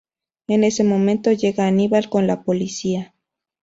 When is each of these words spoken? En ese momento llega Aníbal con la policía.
En 0.47 0.63
ese 0.63 0.83
momento 0.83 1.31
llega 1.31 1.67
Aníbal 1.67 2.09
con 2.09 2.25
la 2.25 2.41
policía. 2.41 3.13